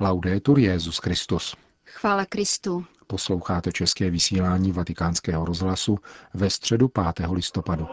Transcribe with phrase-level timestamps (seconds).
[0.00, 1.56] Laudetur Jezus Christus.
[1.84, 2.84] Chvála Kristu.
[3.06, 5.98] Posloucháte české vysílání Vatikánského rozhlasu
[6.34, 7.26] ve středu 5.
[7.32, 7.86] listopadu.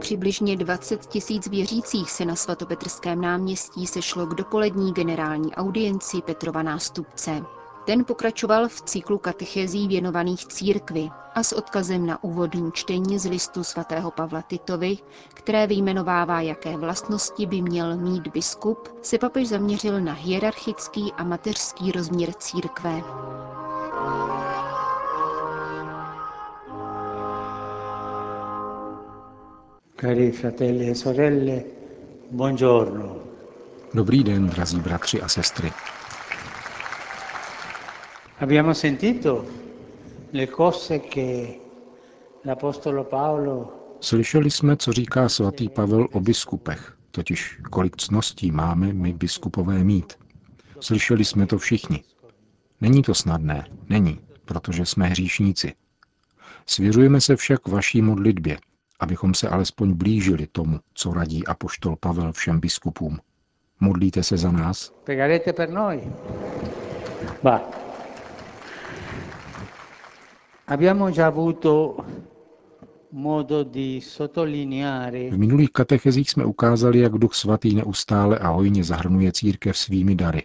[0.00, 7.55] Přibližně 20 tisíc věřících se na svatopetrském náměstí sešlo k dopolední generální audienci Petrova nástupce.
[7.86, 13.64] Ten pokračoval v cyklu katechezí věnovaných církvi a s odkazem na úvodní čtení z listu
[13.64, 14.98] svatého Pavla Titovi,
[15.34, 21.92] které vyjmenovává, jaké vlastnosti by měl mít biskup, se papež zaměřil na hierarchický a mateřský
[21.92, 23.02] rozměr církve.
[30.00, 31.62] Cari fratelli e sorelle,
[32.30, 33.16] buongiorno.
[33.94, 35.72] Dobrý den, drazí bratři a sestry.
[38.38, 39.46] Abbiamo sentito
[40.30, 41.60] le cose che
[42.42, 49.12] l'Apostolo Paolo Slyšeli jsme, co říká svatý Pavel o biskupech, totiž kolik cností máme my
[49.12, 50.12] biskupové mít.
[50.80, 52.04] Slyšeli jsme to všichni.
[52.80, 55.72] Není to snadné, není, protože jsme hříšníci.
[56.66, 58.58] Svěřujeme se však vaší modlitbě,
[59.00, 63.18] abychom se alespoň blížili tomu, co radí apoštol Pavel všem biskupům.
[63.80, 64.92] Modlíte se za nás?
[65.04, 66.12] Pregarete per noi.
[67.42, 67.85] Va.
[75.30, 80.42] V minulých katechezích jsme ukázali, jak Duch Svatý neustále a hojně zahrnuje církev svými dary.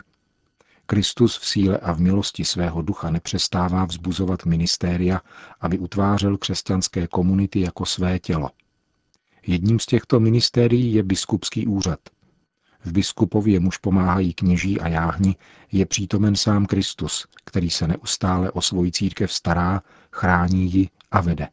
[0.85, 5.21] Kristus v síle a v milosti svého ducha nepřestává vzbuzovat ministéria,
[5.61, 8.49] aby utvářel křesťanské komunity jako své tělo.
[9.47, 11.99] Jedním z těchto ministérií je biskupský úřad.
[12.85, 15.35] V biskupovi, jemuž pomáhají kněží a jáhni,
[15.71, 21.47] je přítomen sám Kristus, který se neustále o svoji církev stará, chrání ji a vede.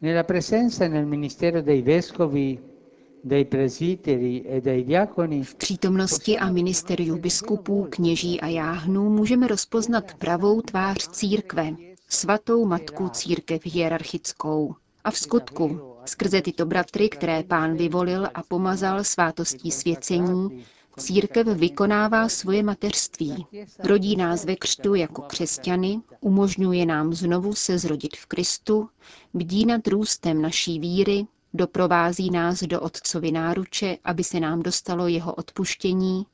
[0.00, 2.58] nella presenza e nel ministero dei vescovi,
[3.24, 10.14] dei presbiteri e dei diaconi V přítomnosti a ministeriu biskupů, kněží a jáhnů můžeme rozpoznat
[10.14, 11.76] pravou tvář církve,
[12.08, 14.74] svatou matku církev hierarchickou.
[15.04, 20.64] A v skutku, skrze tyto bratry, které pán vyvolil a pomazal svátostí svěcení,
[20.98, 23.46] církev vykonává svoje mateřství.
[23.78, 28.88] Rodí nás ve křtu jako křesťany, umožňuje nám znovu se zrodit v Kristu,
[29.34, 35.34] bdí nad růstem naší víry, doprovází nás do Otcovy náruče, aby se nám dostalo jeho
[35.34, 36.26] odpuštění,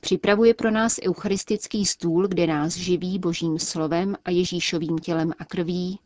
[0.00, 5.98] připravuje pro nás eucharistický stůl, kde nás živí božím slovem a Ježíšovým tělem a krví,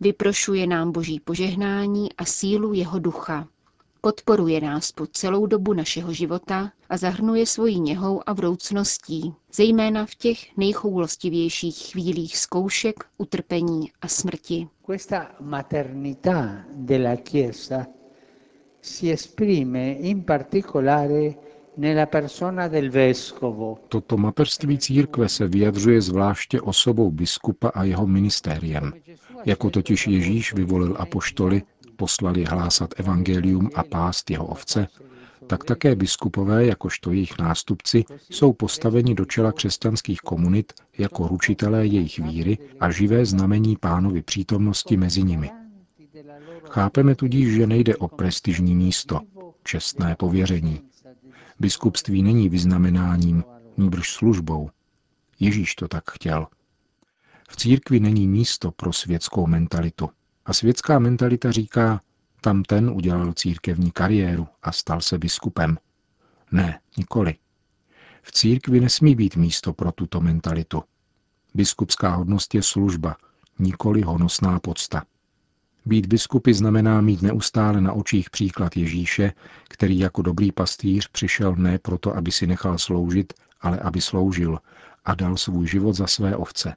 [0.00, 3.48] vyprošuje nám boží požehnání a sílu jeho ducha.
[4.00, 10.14] Podporuje nás po celou dobu našeho života a zahrnuje svojí něhou a vroucností, zejména v
[10.14, 14.68] těch nejchoulostivějších chvílích zkoušek, utrpení a smrti.
[14.86, 17.86] Questa maternità della Chiesa
[18.82, 21.34] si esprime in particolare
[23.88, 28.92] Toto mateřství církve se vyjadřuje zvláště osobou biskupa a jeho ministériem.
[29.46, 31.62] Jako totiž Ježíš vyvolil apoštoly,
[31.96, 34.86] poslali hlásat evangelium a pást jeho ovce,
[35.46, 42.18] tak také biskupové, jakožto jejich nástupci, jsou postaveni do čela křesťanských komunit jako ručitelé jejich
[42.18, 45.50] víry a živé znamení pánovy přítomnosti mezi nimi.
[46.70, 49.20] Chápeme tudíž, že nejde o prestižní místo,
[49.64, 50.87] čestné pověření.
[51.60, 53.44] Biskupství není vyznamenáním,
[53.76, 54.70] níbrž službou.
[55.40, 56.46] Ježíš to tak chtěl.
[57.48, 60.10] V církvi není místo pro světskou mentalitu.
[60.46, 62.00] A světská mentalita říká,
[62.40, 65.78] tam ten udělal církevní kariéru a stal se biskupem.
[66.52, 67.34] Ne, nikoli.
[68.22, 70.82] V církvi nesmí být místo pro tuto mentalitu.
[71.54, 73.16] Biskupská hodnost je služba,
[73.58, 75.02] nikoli honosná podsta.
[75.88, 79.32] Být biskupy znamená mít neustále na očích příklad Ježíše,
[79.68, 84.58] který jako dobrý pastýř přišel ne proto, aby si nechal sloužit, ale aby sloužil
[85.04, 86.74] a dal svůj život za své ovce.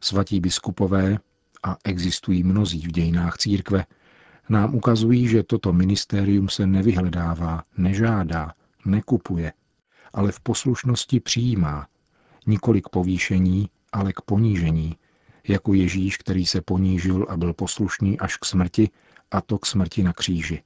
[0.00, 1.18] Svatí biskupové,
[1.62, 3.86] a existují mnozí v dějinách církve,
[4.48, 8.52] nám ukazují, že toto ministérium se nevyhledává, nežádá,
[8.84, 9.52] nekupuje,
[10.12, 11.86] ale v poslušnosti přijímá,
[12.46, 14.96] nikoli k povýšení, ale k ponížení,
[15.48, 18.90] jako Ježíš, který se ponížil a byl poslušný až k smrti,
[19.30, 20.62] a to k smrti na kříži.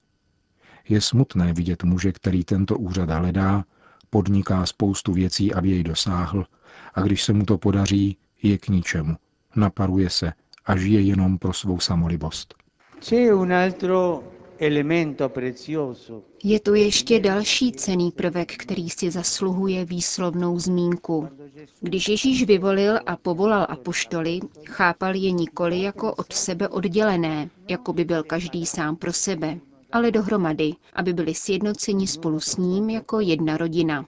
[0.88, 3.64] Je smutné vidět muže, který tento úřad hledá,
[4.10, 6.46] podniká spoustu věcí, aby jej dosáhl,
[6.94, 9.16] a když se mu to podaří, je k ničemu.
[9.56, 10.32] Naparuje se
[10.66, 12.54] a žije jenom pro svou samolibost.
[16.44, 21.28] Je to ještě další cený prvek, který si zasluhuje výslovnou zmínku.
[21.80, 28.04] Když Ježíš vyvolil a povolal apoštoly, chápal je nikoli jako od sebe oddělené, jako by
[28.04, 29.58] byl každý sám pro sebe,
[29.92, 34.06] ale dohromady, aby byli sjednoceni spolu s ním jako jedna rodina.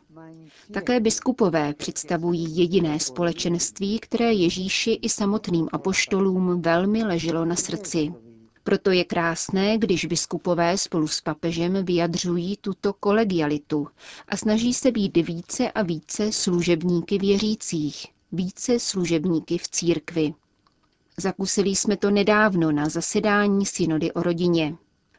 [0.73, 8.13] Také biskupové představují jediné společenství, které Ježíši i samotným apoštolům velmi leželo na srdci.
[8.69, 13.89] Proto je krásné, když biskupové spolu s papežem vyjadřují tuto kolegialitu
[14.29, 20.35] a snaží se být více a více služebníky věřících, více služebníky v církvi.
[21.17, 24.75] Zakusili jsme to nedávno na zasedání synody o rodině.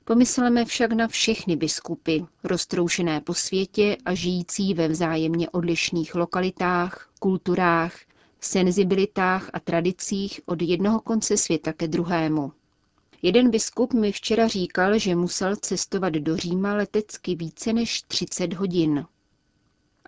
[0.06, 7.94] Pomysleme však na všechny biskupy, roztroušené po světě a žijící ve vzájemně odlišných lokalitách, kulturách,
[8.42, 12.52] senzibilitách a tradicích od jednoho konce světa ke druhému.
[13.22, 19.06] Jeden biskup mi včera říkal, že musel cestovat do Říma letecky více než 30 hodin.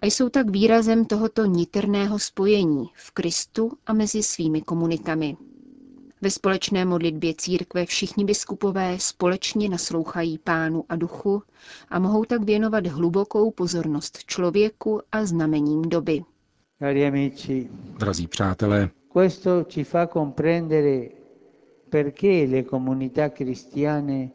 [0.01, 5.37] A jsou tak výrazem tohoto niterného spojení v Kristu a mezi svými komunitami.
[6.21, 11.43] Ve společné modlitbě církve všichni biskupové společně naslouchají pánu a duchu
[11.89, 16.21] a mohou tak věnovat hlubokou pozornost člověku a znamením doby.
[17.99, 18.89] Drazí přátelé,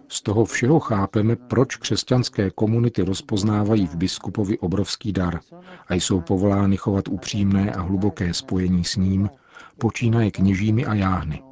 [0.09, 5.41] z toho všeho chápeme, proč křesťanské komunity rozpoznávají v biskupovi obrovský dar
[5.89, 9.31] a jsou povolány chovat upřímné a hluboké spojení s ním,
[9.79, 11.43] počínaje kněžími a jáhny.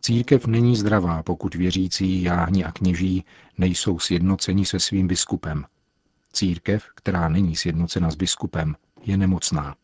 [0.00, 3.24] Církev není zdravá, pokud věřící jáhni a kněží
[3.58, 5.64] nejsou sjednoceni se svým biskupem.
[6.32, 8.74] Církev, která není sjednocena s biskupem,
[9.04, 9.74] je nemocná.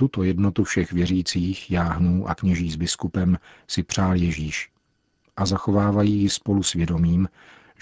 [0.00, 3.38] Tuto jednotu všech věřících, jáhnů a kněží s biskupem
[3.68, 4.70] si přál Ježíš.
[5.36, 7.28] A zachovávají ji spolu svědomím,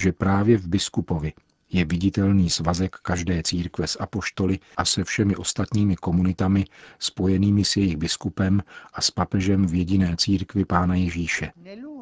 [0.00, 1.32] že právě v biskupovi
[1.72, 6.64] je viditelný svazek každé církve s apoštoly a se všemi ostatními komunitami
[6.98, 8.62] spojenými s jejich biskupem
[8.92, 11.52] a s papežem v jediné církvi Pána Ježíše,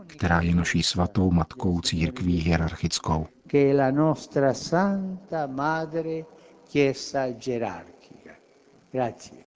[0.07, 3.27] která je naší svatou matkou církví hierarchickou.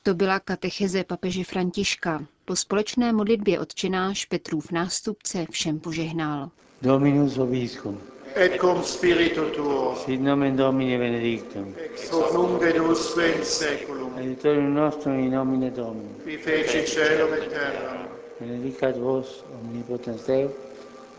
[0.03, 2.25] To byla katecheze papeže Františka.
[2.45, 6.51] Po společné modlitbě odčenáš Petrův nástupce všem požehnal.
[6.83, 8.01] Dominus obiscum.
[8.35, 11.75] et cum spiritu tuo, Sit nomen Domini benedictum.
[11.85, 16.15] ex hoc nunc in saeculum, Aiutorium nostrum in nomine Domini.
[16.23, 18.09] qui feci celum et terra.
[18.41, 20.51] Benedicat vos omnipotens Deus,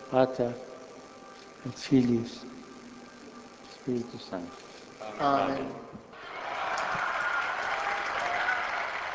[0.09, 0.53] Pater
[1.65, 2.45] et Filius,
[3.73, 4.65] Spiritus Sanctus.
[5.19, 5.65] Amen.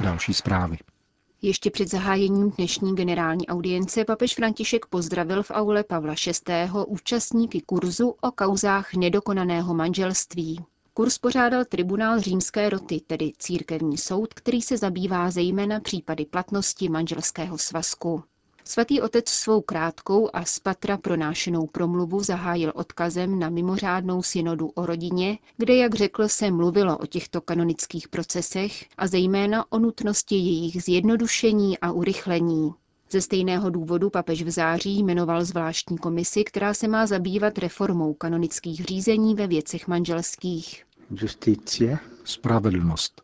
[0.00, 0.76] Další zprávy.
[1.42, 6.14] Ještě před zahájením dnešní generální audience papež František pozdravil v aule Pavla
[6.48, 6.70] VI.
[6.86, 10.64] účastníky kurzu o kauzách nedokonaného manželství.
[10.94, 17.58] Kurs pořádal tribunál římské roty, tedy církevní soud, který se zabývá zejména případy platnosti manželského
[17.58, 18.24] svazku.
[18.68, 24.86] Svatý otec svou krátkou a z patra pronášenou promluvu zahájil odkazem na mimořádnou synodu o
[24.86, 30.82] rodině, kde, jak řekl, se mluvilo o těchto kanonických procesech a zejména o nutnosti jejich
[30.82, 32.74] zjednodušení a urychlení.
[33.10, 38.84] Ze stejného důvodu papež v září jmenoval zvláštní komisi, která se má zabývat reformou kanonických
[38.84, 40.84] řízení ve věcech manželských.
[41.10, 41.98] Justitia.
[42.24, 43.22] Spravedlnost.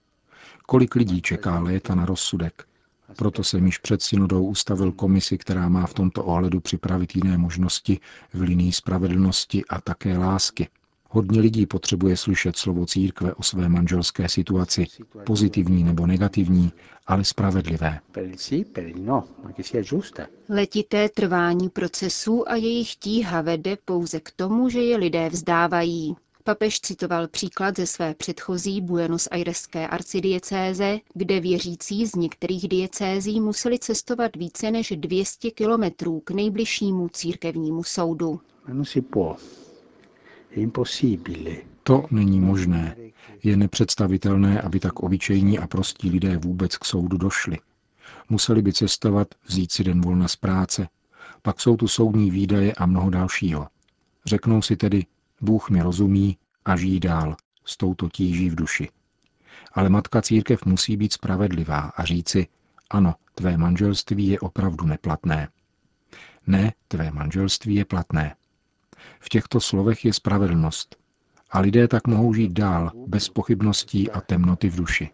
[0.67, 2.72] Kolik lidí čeká léta na rozsudek?
[3.17, 8.01] Proto jsem již před synodou ustavil komisi, která má v tomto ohledu připravit jiné možnosti
[8.35, 10.69] v linii spravedlnosti a také lásky.
[11.15, 14.87] Hodně lidí potřebuje slyšet slovo církve o své manželské situaci,
[15.27, 16.73] pozitivní nebo negativní,
[17.07, 18.01] ale spravedlivé.
[18.95, 19.25] No.
[20.49, 26.17] Letité trvání procesů a jejich tíha vede pouze k tomu, že je lidé vzdávají.
[26.45, 33.79] Papež citoval příklad ze své předchozí Buenos Aireské arcidiecéze, kde věřící z některých diecézí museli
[33.79, 38.41] cestovat více než 200 kilometrů k nejbližšímu církevnímu soudu.
[41.83, 42.97] To není možné.
[43.43, 47.59] Je nepředstavitelné, aby tak obyčejní a prostí lidé vůbec k soudu došli.
[48.29, 50.89] Museli by cestovat, vzít si den volna z práce.
[51.43, 53.69] Pak jsou tu soudní výdaje a mnoho dalšího.
[54.27, 55.05] Řeknou si tedy,
[55.43, 58.89] Bůh mi rozumí a žijí dál s touto tíží v duši.
[59.73, 62.47] Ale matka církev musí být spravedlivá a říci,
[62.91, 65.49] ano, tvé manželství je opravdu neplatné.
[66.47, 68.37] Ne, tvé manželství je platné.
[69.21, 70.97] V těchto slovech je spravedlnost.
[71.51, 75.11] A lidé tak mohou žít dál, bez pochybností a temnoty v duši.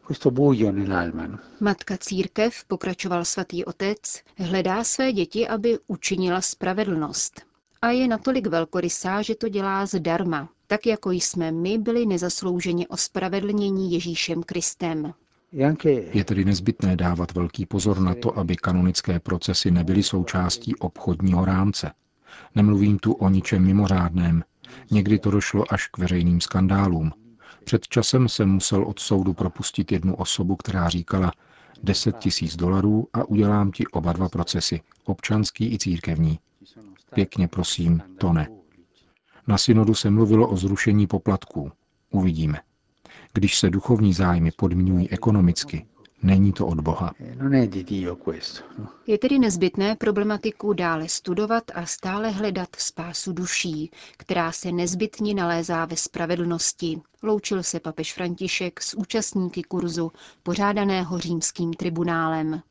[1.29, 1.39] No?
[1.61, 7.48] Matka církev, pokračoval svatý otec, hledá své děti, aby učinila spravedlnost.
[7.83, 13.93] A je natolik velkorysá, že to dělá zdarma, tak jako jsme my byli nezaslouženě ospravedlnění
[13.93, 15.15] Ježíšem Kristem.
[16.13, 21.93] Je tedy nezbytné dávat velký pozor na to, aby kanonické procesy nebyly součástí obchodního rámce.
[22.55, 24.45] Nemluvím tu o ničem mimořádném.
[24.91, 27.13] Někdy to došlo až k veřejným skandálům.
[27.65, 31.33] Před časem jsem musel od soudu propustit jednu osobu, která říkala
[31.83, 36.39] 10 tisíc dolarů a udělám ti oba dva procesy, občanský i církevní.
[37.15, 38.49] Pěkně prosím, to ne.
[39.47, 41.73] Na synodu se mluvilo o zrušení poplatků.
[42.11, 42.61] Uvidíme.
[43.33, 45.87] Když se duchovní zájmy podmiňují ekonomicky,
[46.23, 47.13] není to od Boha.
[49.07, 55.85] Je tedy nezbytné problematiku dále studovat a stále hledat spásu duší, která se nezbytně nalézá
[55.85, 57.01] ve spravedlnosti.
[57.23, 60.13] Loučil se papež František s účastníky kurzu
[60.43, 62.63] pořádaného římským tribunálem.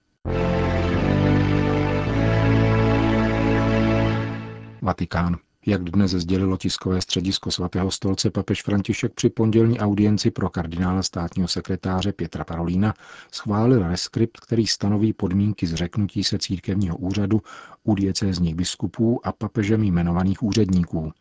[4.88, 5.38] Vatikán.
[5.66, 11.48] Jak dnes sdělilo tiskové středisko svatého stolce, papež František při pondělní audienci pro kardinála státního
[11.48, 12.94] sekretáře Pětra Parolína
[13.32, 17.42] schválil reskript, který stanoví podmínky zřeknutí se církevního úřadu
[17.84, 21.12] u diecézních biskupů a papežem jmenovaných úředníků.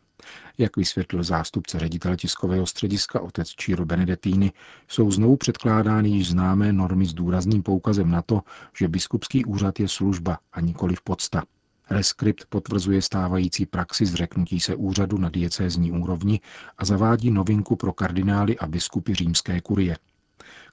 [0.58, 4.52] Jak vysvětlil zástupce ředitele tiskového střediska otec Číro Benedettini,
[4.88, 8.40] jsou znovu předkládány již známé normy s důrazným poukazem na to,
[8.78, 11.42] že biskupský úřad je služba a nikoli v podsta.
[11.90, 16.40] Reskript potvrzuje stávající praxi zřeknutí se úřadu na diecézní úrovni
[16.78, 19.96] a zavádí novinku pro kardinály a biskupy římské kurie.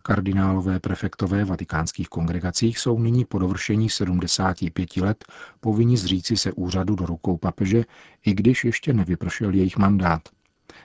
[0.01, 5.25] Kardinálové prefektové vatikánských kongregacích jsou nyní po dovršení 75 let
[5.59, 7.83] povinni zříci se úřadu do rukou papeže,
[8.25, 10.21] i když ještě nevypršel jejich mandát.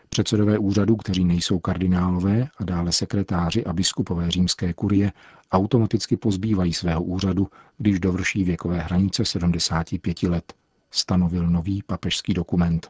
[0.08, 5.12] Předsedové úřadů, kteří nejsou kardinálové a dále sekretáři a biskupové římské kurie,
[5.52, 10.52] automaticky pozbývají svého úřadu, když dovrší věkové hranice 75 let,
[10.90, 12.88] stanovil nový papežský dokument.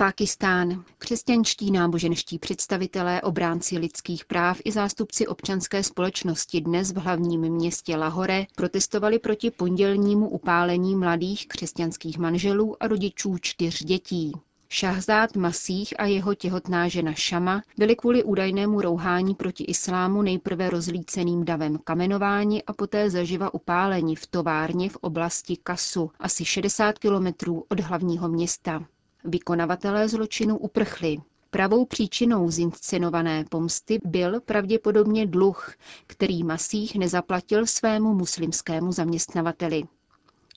[0.00, 0.84] Pákistán.
[0.98, 8.46] Křesťanští náboženští představitelé, obránci lidských práv i zástupci občanské společnosti dnes v hlavním městě Lahore
[8.56, 14.32] protestovali proti pondělnímu upálení mladých křesťanských manželů a rodičů čtyř dětí.
[14.70, 21.44] Šahzát Masích a jeho těhotná žena Šama byli kvůli údajnému rouhání proti islámu nejprve rozlíceným
[21.44, 27.80] davem kamenování a poté zaživa upálení v továrně v oblasti Kasu, asi 60 kilometrů od
[27.80, 28.84] hlavního města.
[29.24, 31.16] Vykonavatelé zločinu uprchli.
[31.50, 35.72] Pravou příčinou zinscenované pomsty byl pravděpodobně dluh,
[36.06, 39.82] který Masích nezaplatil svému muslimskému zaměstnavateli.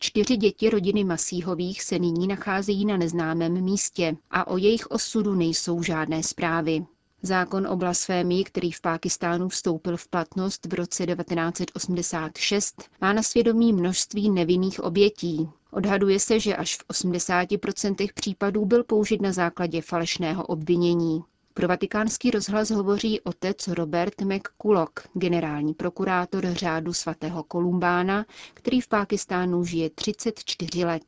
[0.03, 5.83] Čtyři děti rodiny Masíhových se nyní nacházejí na neznámém místě a o jejich osudu nejsou
[5.83, 6.85] žádné zprávy.
[7.21, 13.73] Zákon o blasfémii, který v Pákistánu vstoupil v platnost v roce 1986, má na svědomí
[13.73, 15.49] množství nevinných obětí.
[15.71, 21.23] Odhaduje se, že až v 80% případů byl použit na základě falešného obvinění.
[21.53, 29.65] Pro vatikánský rozhlas hovoří otec Robert McCulloch, generální prokurátor řádu svatého Kolumbána, který v Pákistánu
[29.65, 31.03] žije 34 let.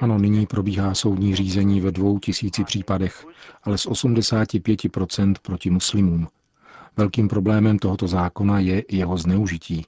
[0.00, 3.26] Ano, nyní probíhá soudní řízení ve dvou tisíci případech,
[3.62, 6.28] ale z 85% proti muslimům.
[6.96, 9.86] Velkým problémem tohoto zákona je jeho zneužití.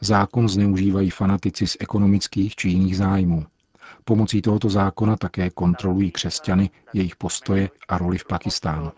[0.00, 3.46] Zákon zneužívají fanatici z ekonomických či jiných zájmů.
[4.04, 8.92] Pomocí tohoto zákona také kontrolují křesťany, jejich postoje a roli v Pakistánu.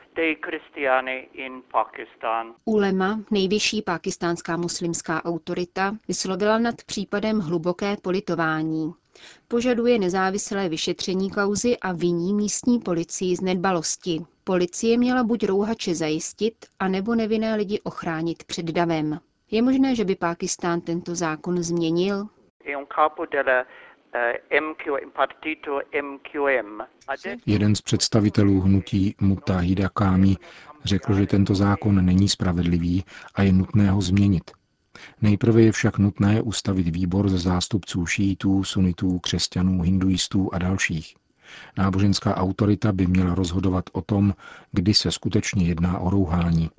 [2.64, 8.94] Ulema, nejvyšší pakistánská muslimská autorita, vyslovila nad případem hluboké politování.
[9.48, 14.20] Požaduje nezávislé vyšetření kauzy a viní místní policii z nedbalosti.
[14.44, 19.20] Policie měla buď rouhače zajistit, anebo nevinné lidi ochránit před davem.
[19.50, 22.26] Je možné, že by Pákistán tento zákon změnil?
[27.46, 30.36] Jeden z představitelů hnutí Mutahida Kámi
[30.84, 34.50] řekl, že tento zákon není spravedlivý a je nutné ho změnit.
[35.22, 41.14] Nejprve je však nutné ustavit výbor ze zástupců šítů, sunitů, křesťanů, hinduistů a dalších.
[41.78, 44.34] Náboženská autorita by měla rozhodovat o tom,
[44.72, 46.70] kdy se skutečně jedná o rouhání.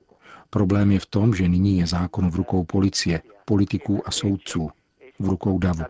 [0.50, 4.70] Problém je v tom, že nyní je zákon v rukou policie, politiků a soudců,
[5.20, 5.84] v rukou davu.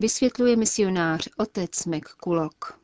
[0.00, 2.78] Vysvětluje misionář otec McCulloch.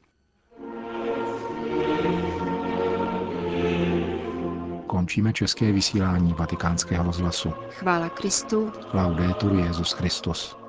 [4.86, 7.50] Končíme české vysílání vatikánského rozhlasu.
[7.50, 8.72] Chvála Kristu.
[8.94, 10.62] Laudetur Jezus Christus.